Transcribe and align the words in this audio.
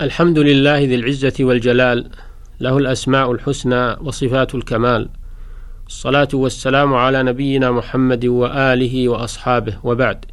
الحمد 0.00 0.38
لله 0.38 0.78
ذي 0.78 0.94
العزة 0.94 1.32
والجلال 1.40 2.10
له 2.60 2.78
الأسماء 2.78 3.32
الحسنى 3.32 3.96
وصفات 4.00 4.54
الكمال. 4.54 5.08
الصلاة 5.86 6.28
والسلام 6.32 6.94
على 6.94 7.22
نبينا 7.22 7.70
محمد 7.70 8.26
وآله 8.26 9.08
وأصحابه 9.08 9.78
وبعد. 9.84 10.24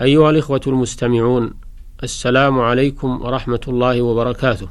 أيها 0.00 0.30
الإخوة 0.30 0.60
المستمعون 0.66 1.54
السلام 2.02 2.60
عليكم 2.60 3.22
ورحمة 3.22 3.60
الله 3.68 4.02
وبركاته. 4.02 4.68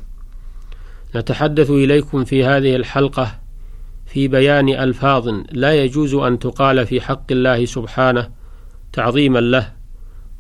نتحدث 1.16 1.70
إليكم 1.70 2.23
في 2.23 2.46
هذه 2.46 2.76
الحلقة 2.76 3.39
في 4.05 4.28
بيان 4.28 4.70
ألفاظ 4.70 5.30
لا 5.52 5.84
يجوز 5.84 6.16
أن 6.16 6.39
تقال 6.39 6.86
في 6.86 7.02
حق 7.02 7.32
الله 7.32 7.66
سبحانه 7.66 8.30
تعظيما 8.94 9.39
له 9.39 9.73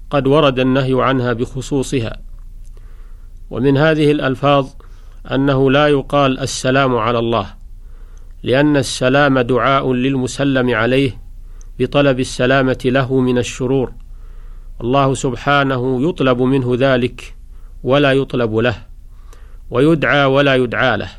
قد 0.09 0.27
ورد 0.27 0.59
النهي 0.59 1.03
عنها 1.03 1.33
بخصوصها. 1.33 2.28
ومن 3.49 3.77
هذه 3.77 4.11
الألفاظ 4.11 4.67
أنه 5.31 5.71
لا 5.71 5.87
يقال 5.87 6.39
السلام 6.39 6.97
على 6.97 7.19
الله 7.19 7.47
لأن 8.43 8.77
السلام 8.77 9.39
دعاء 9.39 9.93
للمسلم 9.93 10.75
عليه 10.75 11.17
بطلب 11.79 12.19
السلامة 12.19 12.77
له 12.85 13.19
من 13.19 13.37
الشرور. 13.37 13.93
الله 14.81 15.13
سبحانه 15.13 16.09
يطلب 16.09 16.41
منه 16.41 16.75
ذلك 16.79 17.35
ولا 17.83 18.11
يطلب 18.13 18.55
له 18.55 18.75
ويدعى 19.71 20.25
ولا 20.25 20.55
يدعى 20.55 20.97
له 20.97 21.09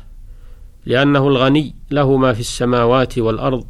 لأنه 0.85 1.27
الغني 1.27 1.75
له 1.91 2.17
ما 2.17 2.33
في 2.33 2.39
السماوات 2.39 3.17
والأرض 3.19 3.65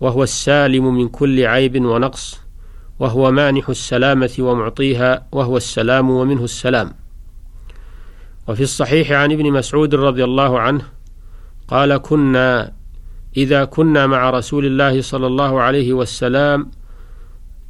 وهو 0.00 0.22
السالم 0.22 0.94
من 0.94 1.08
كل 1.08 1.46
عيب 1.46 1.84
ونقص 1.84 2.40
وهو 2.98 3.30
مانح 3.30 3.68
السلامة 3.68 4.30
ومعطيها 4.38 5.26
وهو 5.32 5.56
السلام 5.56 6.10
ومنه 6.10 6.44
السلام. 6.44 6.99
وفي 8.50 8.62
الصحيح 8.62 9.12
عن 9.12 9.32
ابن 9.32 9.52
مسعود 9.52 9.94
رضي 9.94 10.24
الله 10.24 10.60
عنه 10.60 10.82
قال 11.68 11.96
كنا 11.96 12.72
إذا 13.36 13.64
كنا 13.64 14.06
مع 14.06 14.30
رسول 14.30 14.66
الله 14.66 15.02
صلى 15.02 15.26
الله 15.26 15.60
عليه 15.60 15.92
وسلم 15.92 16.70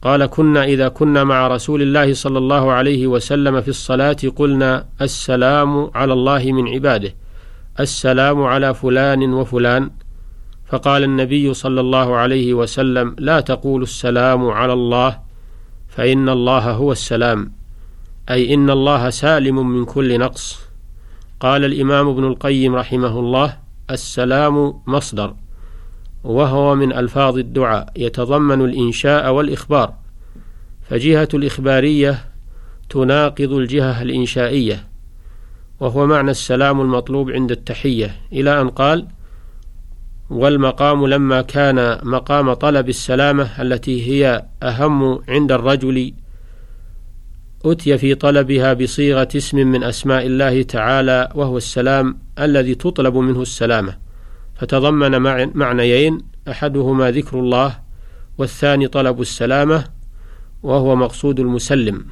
قال 0.03 0.27
كنا 0.27 0.65
إذا 0.65 0.89
كنا 0.89 1.25
مع 1.25 1.49
رسول 1.49 1.83
الله 1.83 2.15
صلى 2.15 2.39
الله 2.39 2.73
عليه 2.73 3.07
وسلم 3.07 3.61
في 3.61 3.69
الصلاة 3.69 4.17
قلنا 4.37 4.87
السلام 5.01 5.91
على 5.95 6.13
الله 6.13 6.53
من 6.53 6.69
عباده 6.69 7.15
السلام 7.81 8.43
على 8.43 8.75
فلان 8.75 9.33
وفلان. 9.35 9.91
فقال 10.67 11.05
النبي 11.05 11.55
صلى 11.55 11.81
الله 11.81 12.17
عليه 12.17 12.55
وسلم 12.55 13.17
لا 13.19 13.41
تقولوا 13.41 13.85
السلام 13.85 14.49
على 14.49 14.73
الله 14.73 15.19
فإن 15.89 16.29
الله 16.29 16.71
هو 16.71 16.93
السلام 16.93 17.53
أي 18.31 18.55
إن 18.55 18.71
الله 18.71 19.11
سالم 19.11 19.73
من 19.73 19.85
كل 19.85 20.19
نقص. 20.19 20.70
قال 21.41 21.65
الإمام 21.65 22.09
ابن 22.09 22.25
القيم 22.25 22.75
رحمه 22.75 23.21
الله 23.21 23.57
السلام 23.91 24.75
مصدر 24.87 25.35
وهو 26.25 26.75
من 26.75 26.93
ألفاظ 26.93 27.39
الدعاء 27.39 27.93
يتضمن 27.97 28.65
الإنشاء 28.65 29.33
والإخبار 29.33 29.95
فجهة 30.91 31.29
الإخبارية 31.35 32.25
تناقض 32.91 33.53
الجهة 33.53 34.03
الإنشائية 34.03 34.85
وهو 35.81 36.07
معنى 36.07 36.31
السلام 36.31 36.81
المطلوب 36.81 37.31
عند 37.31 37.51
التحية 37.51 38.17
إلى 38.33 38.61
أن 38.61 38.69
قال 38.69 39.07
والمقام 40.31 41.07
لما 41.07 41.43
كان 41.43 41.99
مقام 42.03 42.53
طلب 42.53 42.89
السلامة 42.89 43.63
التي 43.63 44.11
هي 44.11 44.45
أهم 44.63 45.19
عند 45.29 45.53
الرجل 45.53 46.13
أتي 47.65 47.99
في 47.99 48.15
طلبها 48.15 48.73
بصيغة 48.73 49.29
اسم 49.37 49.59
من 49.59 49.83
أسماء 49.85 50.27
الله 50.27 50.63
تعالى 50.63 51.29
وهو 51.35 51.57
السلام 51.57 52.19
الذي 52.39 52.75
تطلب 52.75 53.17
منه 53.17 53.43
السلامة. 53.43 53.97
فتضمن 54.55 55.19
معنيين 55.55 56.19
أحدهما 56.49 57.11
ذكر 57.11 57.39
الله 57.39 57.79
والثاني 58.39 58.89
طلب 58.89 59.21
السلامة 59.21 59.85
وهو 60.63 60.97
مقصود 60.97 61.41
المسلم. 61.41 62.05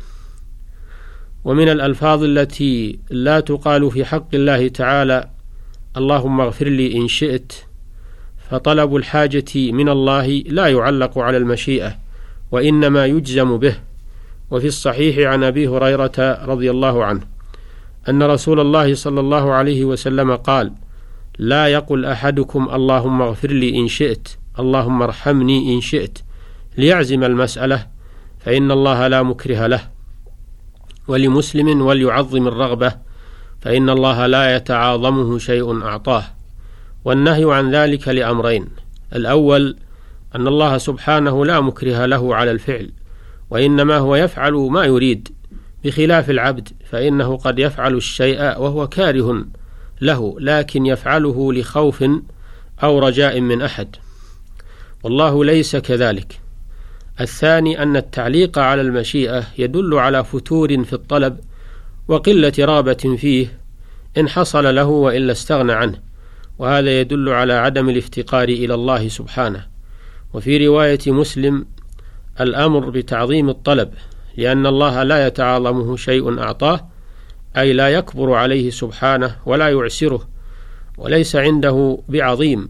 ومن 1.44 1.68
الألفاظ 1.68 2.22
التي 2.22 2.98
لا 3.10 3.40
تقال 3.40 3.90
في 3.90 4.04
حق 4.04 4.34
الله 4.34 4.68
تعالى 4.68 5.30
اللهم 5.96 6.40
اغفر 6.40 6.68
لي 6.68 6.96
إن 6.96 7.08
شئت 7.08 7.52
فطلب 8.50 8.96
الحاجة 8.96 9.44
من 9.56 9.88
الله 9.88 10.26
لا 10.26 10.66
يعلق 10.66 11.18
على 11.18 11.36
المشيئة 11.36 11.98
وإنما 12.50 13.06
يجزم 13.06 13.56
به. 13.56 13.87
وفي 14.50 14.66
الصحيح 14.66 15.28
عن 15.28 15.44
أبي 15.44 15.68
هريرة 15.68 16.44
رضي 16.44 16.70
الله 16.70 17.04
عنه 17.04 17.20
أن 18.08 18.22
رسول 18.22 18.60
الله 18.60 18.94
صلى 18.94 19.20
الله 19.20 19.52
عليه 19.52 19.84
وسلم 19.84 20.36
قال 20.36 20.72
لا 21.38 21.66
يقل 21.66 22.04
أحدكم 22.04 22.68
اللهم 22.72 23.22
اغفر 23.22 23.50
لي 23.50 23.78
إن 23.78 23.88
شئت 23.88 24.28
اللهم 24.58 25.02
ارحمني 25.02 25.74
إن 25.74 25.80
شئت 25.80 26.18
ليعزم 26.78 27.24
المسألة 27.24 27.86
فإن 28.38 28.70
الله 28.70 29.06
لا 29.06 29.22
مكره 29.22 29.66
له 29.66 29.80
ولمسلم 31.08 31.82
وليعظم 31.82 32.48
الرغبة 32.48 32.92
فإن 33.60 33.90
الله 33.90 34.26
لا 34.26 34.56
يتعاظمه 34.56 35.38
شيء 35.38 35.82
أعطاه. 35.82 36.24
والنهي 37.04 37.54
عن 37.54 37.74
ذلك 37.74 38.08
لأمرين 38.08 38.68
الأول 39.14 39.76
أن 40.34 40.46
الله 40.46 40.78
سبحانه 40.78 41.44
لا 41.46 41.60
مكره 41.60 42.06
له 42.06 42.34
على 42.34 42.50
الفعل 42.50 42.90
وإنما 43.50 43.96
هو 43.96 44.16
يفعل 44.16 44.52
ما 44.52 44.84
يريد. 44.84 45.28
بخلاف 45.84 46.30
العبد 46.30 46.68
فإنه 46.90 47.36
قد 47.36 47.58
يفعل 47.58 47.94
الشيء 47.94 48.40
وهو 48.40 48.86
كاره 48.86 49.44
له 50.00 50.36
لكن 50.40 50.86
يفعله 50.86 51.52
لخوف 51.52 52.04
أو 52.82 52.98
رجاء 52.98 53.40
من 53.40 53.62
أحد. 53.62 53.96
والله 55.02 55.44
ليس 55.44 55.76
كذلك. 55.76 56.40
الثاني 57.20 57.82
أن 57.82 57.96
التعليق 57.96 58.58
على 58.58 58.80
المشيئة 58.80 59.44
يدل 59.58 59.94
على 59.94 60.24
فتور 60.24 60.84
في 60.84 60.92
الطلب 60.92 61.40
وقلة 62.08 62.52
رابة 62.58 63.16
فيه 63.18 63.58
إن 64.18 64.28
حصل 64.28 64.74
له 64.74 64.84
وإلا 64.84 65.32
استغنى 65.32 65.72
عنه. 65.72 65.98
وهذا 66.58 67.00
يدل 67.00 67.28
على 67.28 67.52
عدم 67.52 67.88
الافتقار 67.88 68.48
إلى 68.48 68.74
الله 68.74 69.08
سبحانه. 69.08 69.66
وفي 70.34 70.66
رواية 70.66 70.98
مسلم 71.06 71.66
الأمر 72.40 72.90
بتعظيم 72.90 73.48
الطلب 73.48 73.90
لأن 74.36 74.66
الله 74.66 75.02
لا 75.02 75.26
يتعاظمه 75.26 75.96
شيء 75.96 76.38
أعطاه 76.38 76.88
أي 77.56 77.72
لا 77.72 77.88
يكبر 77.88 78.32
عليه 78.32 78.70
سبحانه 78.70 79.36
ولا 79.46 79.68
يعسره 79.68 80.28
وليس 80.98 81.36
عنده 81.36 81.98
بعظيم 82.08 82.68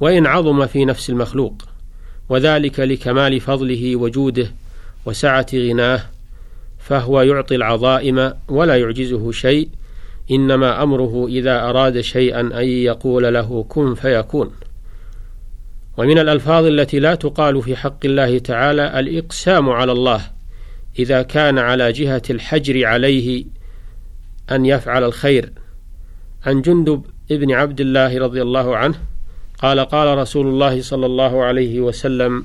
وإن 0.00 0.26
عظم 0.26 0.66
في 0.66 0.84
نفس 0.84 1.10
المخلوق 1.10 1.62
وذلك 2.28 2.80
لكمال 2.80 3.40
فضله 3.40 3.96
وجوده 3.96 4.52
وسعة 5.06 5.46
غناه 5.54 6.02
فهو 6.78 7.22
يعطي 7.22 7.54
العظائم 7.54 8.32
ولا 8.48 8.76
يعجزه 8.76 9.32
شيء 9.32 9.68
إنما 10.30 10.82
أمره 10.82 11.26
إذا 11.28 11.62
أراد 11.70 12.00
شيئا 12.00 12.40
أن 12.40 12.64
يقول 12.64 13.34
له 13.34 13.64
كن 13.68 13.94
فيكون. 13.94 14.50
ومن 15.96 16.18
الألفاظ 16.18 16.64
التي 16.64 16.98
لا 16.98 17.14
تقال 17.14 17.62
في 17.62 17.76
حق 17.76 18.04
الله 18.04 18.38
تعالى 18.38 19.00
الإقسام 19.00 19.70
على 19.70 19.92
الله 19.92 20.20
إذا 20.98 21.22
كان 21.22 21.58
على 21.58 21.92
جهة 21.92 22.22
الحجر 22.30 22.86
عليه 22.86 23.44
أن 24.50 24.66
يفعل 24.66 25.04
الخير. 25.04 25.52
عن 26.46 26.62
جندب 26.62 27.04
ابن 27.30 27.52
عبد 27.52 27.80
الله 27.80 28.18
رضي 28.18 28.42
الله 28.42 28.76
عنه 28.76 28.94
قال 29.58 29.80
قال 29.80 30.18
رسول 30.18 30.46
الله 30.46 30.82
صلى 30.82 31.06
الله 31.06 31.44
عليه 31.44 31.80
وسلم 31.80 32.44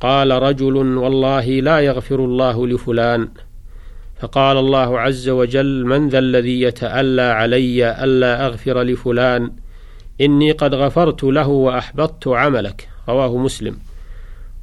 قال 0.00 0.30
رجل 0.30 0.76
والله 0.76 1.46
لا 1.46 1.80
يغفر 1.80 2.24
الله 2.24 2.66
لفلان. 2.66 3.28
فقال 4.20 4.56
الله 4.56 5.00
عز 5.00 5.28
وجل 5.28 5.84
من 5.84 6.08
ذا 6.08 6.18
الذي 6.18 6.60
يتألى 6.62 7.22
علي 7.22 8.04
ألا 8.04 8.46
أغفر 8.46 8.82
لفلان؟ 8.82 9.50
إني 10.20 10.52
قد 10.52 10.74
غفرت 10.74 11.24
له 11.24 11.48
وأحبطت 11.48 12.28
عملك 12.28 12.88
رواه 13.08 13.36
مسلم. 13.36 13.78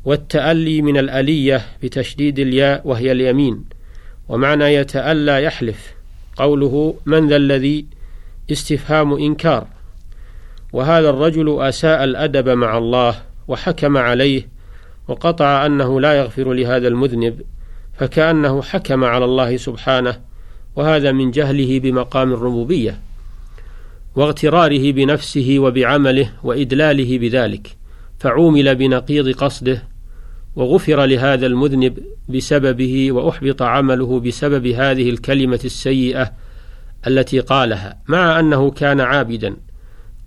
والتألي 0.06 0.82
من 0.82 0.98
الألية 0.98 1.66
بتشديد 1.84 2.40
الياء 2.40 2.82
وهي 2.88 3.12
اليمين 3.12 3.66
ومعنى 4.30 4.74
يتألى 4.74 5.44
يحلف 5.44 5.94
قوله 6.36 6.96
من 7.06 7.28
ذا 7.28 7.36
الذي؟ 7.36 7.86
استفهام 8.52 9.14
إنكار. 9.14 9.68
وهذا 10.74 11.10
الرجل 11.10 11.62
أساء 11.62 12.04
الأدب 12.04 12.50
مع 12.50 12.78
الله 12.78 13.16
وحكم 13.48 13.98
عليه 13.98 14.48
وقطع 15.08 15.66
أنه 15.66 16.02
لا 16.02 16.14
يغفر 16.14 16.54
لهذا 16.54 16.88
المذنب 16.88 17.42
فكأنه 17.98 18.62
حكم 18.62 19.04
على 19.04 19.26
الله 19.26 19.58
سبحانه 19.58 20.20
وهذا 20.76 21.12
من 21.12 21.32
جهله 21.32 21.80
بمقام 21.80 22.34
الربوبية. 22.34 23.00
واغتراره 24.16 24.92
بنفسه 24.92 25.56
وبعمله 25.60 26.30
وإدلاله 26.44 27.18
بذلك 27.18 27.78
فعومل 28.20 28.76
بنقيض 28.76 29.30
قصده 29.30 29.84
وغفر 30.56 31.06
لهذا 31.06 31.46
المذنب 31.46 32.00
بسببه 32.30 33.12
وأحبط 33.12 33.62
عمله 33.62 34.20
بسبب 34.20 34.68
هذه 34.68 35.10
الكلمة 35.10 35.60
السيئة 35.66 36.32
التي 37.08 37.40
قالها 37.40 37.98
مع 38.08 38.40
أنه 38.40 38.72
كان 38.72 39.02
عابدا. 39.02 39.56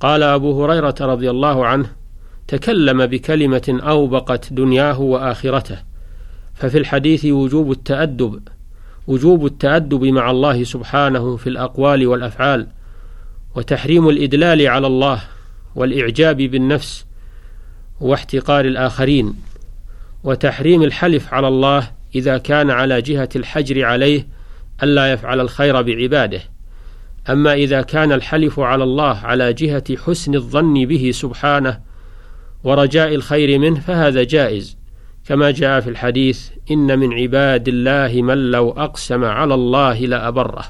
قال 0.00 0.22
أبو 0.22 0.64
هريرة 0.64 0.94
رضي 1.00 1.30
الله 1.30 1.66
عنه 1.66 1.92
تكلم 2.48 3.06
بكلمة 3.06 3.80
أوبقت 3.82 4.52
دنياه 4.52 5.00
وآخرته 5.00 5.78
ففي 6.54 6.78
الحديث 6.78 7.24
وجوب 7.24 7.70
التأدب 7.70 8.42
وجوب 9.06 9.46
التأدب 9.46 10.04
مع 10.04 10.30
الله 10.30 10.64
سبحانه 10.64 11.36
في 11.36 11.46
الأقوال 11.46 12.06
والأفعال 12.06 12.66
وتحريم 13.56 14.08
الإدلال 14.08 14.66
على 14.66 14.86
الله 14.86 15.22
والإعجاب 15.74 16.36
بالنفس 16.36 17.06
واحتقار 18.00 18.64
الآخرين 18.64 19.34
وتحريم 20.24 20.82
الحلف 20.82 21.34
على 21.34 21.48
الله 21.48 21.90
إذا 22.14 22.38
كان 22.38 22.70
على 22.70 23.02
جهة 23.02 23.28
الحجر 23.36 23.84
عليه 23.84 24.26
ألا 24.82 25.12
يفعل 25.12 25.40
الخير 25.40 25.82
بعباده. 25.82 26.40
أما 27.30 27.54
إذا 27.54 27.82
كان 27.82 28.12
الحلف 28.12 28.60
على 28.60 28.84
الله 28.84 29.16
على 29.16 29.52
جهة 29.52 29.96
حسن 29.96 30.34
الظن 30.34 30.74
به 30.86 31.10
سبحانه 31.14 31.80
ورجاء 32.64 33.14
الخير 33.14 33.58
منه 33.58 33.80
فهذا 33.80 34.22
جائز. 34.22 34.76
كما 35.28 35.50
جاء 35.50 35.80
في 35.80 35.90
الحديث 35.90 36.50
إن 36.70 36.98
من 36.98 37.12
عباد 37.12 37.68
الله 37.68 38.22
من 38.22 38.50
لو 38.50 38.70
أقسم 38.70 39.24
على 39.24 39.54
الله 39.54 39.98
لأبره. 40.00 40.64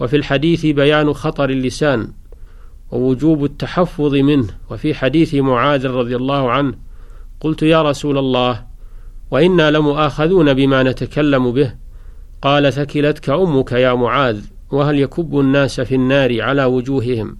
وفي 0.00 0.16
الحديث 0.16 0.66
بيان 0.66 1.12
خطر 1.12 1.50
اللسان 1.50 2.12
ووجوب 2.90 3.44
التحفظ 3.44 4.14
منه. 4.14 4.46
وفي 4.70 4.94
حديث 4.94 5.34
معاذ 5.34 5.86
رضي 5.86 6.16
الله 6.16 6.50
عنه 6.50 6.74
قلت 7.40 7.62
يا 7.62 7.82
رسول 7.82 8.18
الله 8.18 8.64
وإنا 9.30 9.70
لمؤاخذون 9.70 10.54
بما 10.54 10.82
نتكلم 10.82 11.52
به. 11.52 11.74
قال 12.42 12.72
ثكلتك 12.72 13.30
أمك 13.30 13.72
يا 13.72 13.94
معاذ 13.94 14.44
وهل 14.72 14.98
يكب 14.98 15.40
الناس 15.40 15.80
في 15.80 15.94
النار 15.94 16.42
على 16.42 16.64
وجوههم 16.64 17.38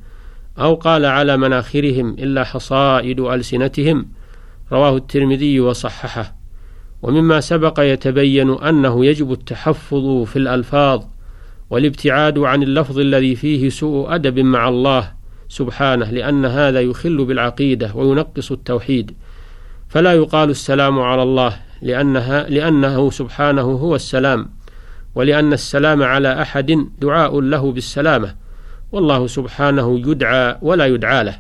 أو 0.59 0.75
قال 0.75 1.05
على 1.05 1.37
مناخرهم 1.37 2.11
إلا 2.11 2.45
حصائد 2.45 3.21
ألسنتهم؟ 3.21 4.07
رواه 4.73 4.97
الترمذي 4.97 5.61
وصححه. 5.61 6.37
ومما 7.03 7.41
سبق 7.41 7.81
يتبين 7.81 8.51
أنه 8.51 9.05
يجب 9.05 9.33
التحفظ 9.33 10.23
في 10.25 10.37
الألفاظ 10.37 11.03
والابتعاد 11.71 12.39
عن 12.39 12.63
اللفظ 12.63 12.99
الذي 12.99 13.37
فيه 13.37 13.69
سوء 13.69 14.15
أدب 14.15 14.39
مع 14.39 14.69
الله 14.69 15.13
سبحانه 15.49 16.11
لأن 16.11 16.45
هذا 16.45 16.81
يخل 16.81 17.25
بالعقيدة 17.25 17.93
وينقص 17.95 18.53
التوحيد. 18.53 19.15
فلا 19.89 20.13
يقال 20.13 20.51
السلام 20.51 21.01
على 21.01 21.23
الله 21.23 21.57
لأنها 21.83 22.49
لأنه 22.49 23.11
سبحانه 23.11 23.63
هو 23.63 23.95
السلام 23.95 24.49
ولأن 25.15 25.53
السلام 25.53 26.03
على 26.03 26.43
أحد 26.43 26.89
دعاء 27.01 27.41
له 27.41 27.73
بالسلامة. 27.73 28.35
والله 28.93 29.27
سبحانه 29.27 29.99
يدعى 29.99 30.59
ولا 30.63 30.87
يدعى 30.87 31.25
له. 31.25 31.39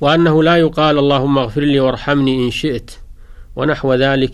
وأنه 0.00 0.42
لا 0.42 0.56
يقال 0.56 0.98
اللهم 0.98 1.38
اغفر 1.38 1.60
لي 1.60 1.80
وارحمني 1.80 2.46
إن 2.46 2.50
شئت 2.50 2.90
ونحو 3.56 3.94
ذلك 3.94 4.32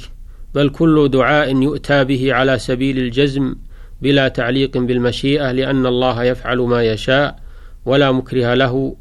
بل 0.54 0.68
كل 0.68 1.08
دعاء 1.08 1.56
يؤتى 1.56 2.04
به 2.04 2.34
على 2.34 2.58
سبيل 2.58 2.98
الجزم 2.98 3.54
بلا 4.02 4.28
تعليق 4.28 4.78
بالمشيئة 4.78 5.52
لأن 5.52 5.86
الله 5.86 6.24
يفعل 6.24 6.58
ما 6.58 6.82
يشاء 6.82 7.38
ولا 7.84 8.12
مكره 8.12 8.54
له. 8.54 8.96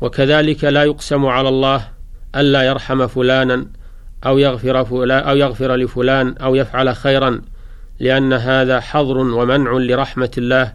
وكذلك 0.00 0.64
لا 0.64 0.84
يقسم 0.84 1.26
على 1.26 1.48
الله 1.48 1.88
ألا 2.36 2.62
يرحم 2.62 3.06
فلانا 3.06 3.66
أو 4.26 4.38
يغفر 4.38 4.84
فلان 4.84 5.24
أو 5.28 5.36
يغفر 5.36 5.76
لفلان 5.76 6.34
أو 6.38 6.54
يفعل 6.54 6.96
خيرا 6.96 7.40
لأن 8.00 8.32
هذا 8.32 8.80
حظر 8.80 9.18
ومنع 9.18 9.72
لرحمة 9.72 10.30
الله 10.38 10.74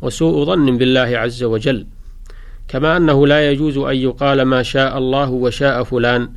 وسوء 0.00 0.44
ظن 0.44 0.78
بالله 0.78 1.18
عز 1.18 1.42
وجل. 1.42 1.86
كما 2.68 2.96
أنه 2.96 3.26
لا 3.26 3.50
يجوز 3.50 3.78
أن 3.78 3.96
يقال 3.96 4.42
ما 4.42 4.62
شاء 4.62 4.98
الله 4.98 5.30
وشاء 5.30 5.82
فلان 5.82 6.28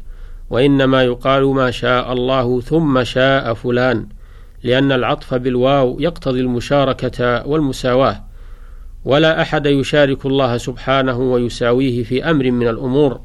وإنما 0.49 1.03
يقال 1.03 1.45
ما 1.45 1.71
شاء 1.71 2.13
الله 2.13 2.61
ثم 2.61 3.03
شاء 3.03 3.53
فلان. 3.53 4.07
لأن 4.63 4.91
العطف 4.91 5.33
بالواو 5.33 5.99
يقتضي 5.99 6.41
المشاركة 6.41 7.47
والمساواة 7.47 8.23
ولا 9.05 9.41
أحد 9.41 9.65
يشارك 9.65 10.25
الله 10.25 10.57
سبحانه 10.57 11.19
ويساويه 11.19 12.03
في 12.03 12.29
أمر 12.29 12.51
من 12.51 12.67
الأمور. 12.67 13.21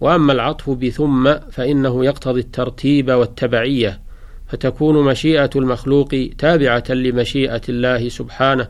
وأما 0.00 0.32
العطف 0.32 0.70
بثم 0.70 1.34
فإنه 1.50 2.04
يقتضي 2.04 2.40
الترتيب 2.40 3.10
والتبعية 3.10 4.00
فتكون 4.46 5.04
مشيئة 5.04 5.50
المخلوق 5.56 6.08
تابعة 6.38 6.84
لمشيئة 6.90 7.60
الله 7.68 8.08
سبحانه 8.08 8.68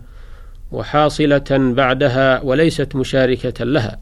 وحاصلة 0.72 1.44
بعدها 1.50 2.42
وليست 2.42 2.96
مشاركة 2.96 3.64
لها. 3.64 3.98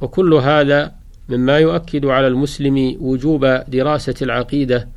وكل 0.00 0.34
هذا 0.34 0.92
مما 1.28 1.58
يؤكد 1.58 2.06
على 2.06 2.26
المسلم 2.26 2.96
وجوب 3.00 3.44
دراسة 3.68 4.14
العقيدة 4.22 4.88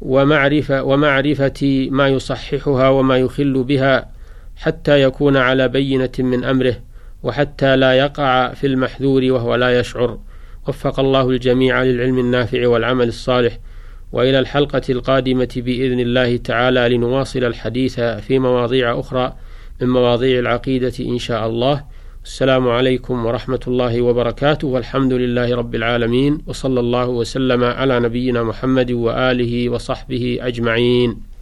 ومعرفة 0.00 0.82
ومعرفة 0.82 1.88
ما 1.90 2.08
يصححها 2.08 2.88
وما 2.88 3.18
يخل 3.18 3.62
بها 3.64 4.08
حتى 4.56 5.02
يكون 5.02 5.36
على 5.36 5.68
بينة 5.68 6.10
من 6.18 6.44
أمره 6.44 6.76
وحتى 7.22 7.76
لا 7.76 7.92
يقع 7.92 8.54
في 8.54 8.66
المحذور 8.66 9.24
وهو 9.24 9.54
لا 9.54 9.80
يشعر. 9.80 10.18
وفق 10.68 11.00
الله 11.00 11.30
الجميع 11.30 11.82
للعلم 11.82 12.18
النافع 12.18 12.68
والعمل 12.68 13.08
الصالح. 13.08 13.58
وإلى 14.12 14.38
الحلقة 14.38 14.82
القادمة 14.90 15.48
بإذن 15.56 16.00
الله 16.00 16.36
تعالى 16.36 16.88
لنواصل 16.88 17.44
الحديث 17.44 18.00
في 18.00 18.38
مواضيع 18.38 19.00
أخرى 19.00 19.36
من 19.80 19.88
مواضيع 19.88 20.38
العقيدة 20.38 20.92
إن 21.00 21.18
شاء 21.18 21.46
الله. 21.46 21.84
السلام 22.26 22.68
عليكم 22.68 23.26
ورحمة 23.26 23.60
الله 23.66 24.02
وبركاته 24.02 24.68
والحمد 24.68 25.12
لله 25.12 25.56
رب 25.56 25.74
العالمين 25.74 26.38
وصلى 26.46 26.80
الله 26.80 27.08
وسلم 27.08 27.64
على 27.64 28.00
نبينا 28.00 28.42
محمد 28.42 28.92
وآله 28.92 29.68
وصحبه 29.68 30.38
أجمعين. 30.40 31.35